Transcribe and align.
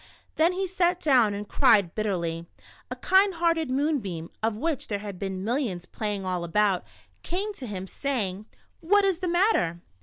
Then 0.33 0.53
he 0.53 0.65
sat 0.65 0.99
down 0.99 1.35
and 1.35 1.47
cried 1.47 1.93
bitterly. 1.93 2.47
A 2.89 2.95
kind 2.95 3.35
hearted 3.35 3.69
moonbeam, 3.69 4.31
of 4.41 4.57
which 4.57 4.87
there 4.87 4.97
had 4.97 5.19
been 5.19 5.43
mil 5.43 5.57
lions 5.57 5.85
playing 5.85 6.25
all 6.25 6.43
about, 6.43 6.83
came 7.21 7.53
to 7.53 7.67
him, 7.67 7.85
saying:" 7.85 8.47
What 8.91 9.05
is 9.05 9.19
the 9.19 9.27
matter 9.27 9.81